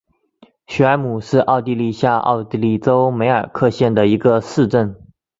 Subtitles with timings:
[0.65, 4.99] 许尔姆是奥地利下奥地利州梅尔克县的一个市镇。